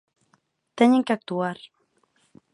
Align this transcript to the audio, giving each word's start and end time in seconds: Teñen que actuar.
Teñen 0.77 1.05
que 1.05 1.13
actuar. 1.15 1.57